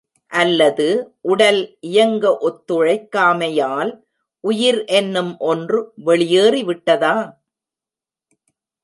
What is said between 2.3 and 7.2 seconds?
ஒத்துழைக்காமையால், உயிர் என்னும் ஒன்று வெளியேறிவிட்டதா?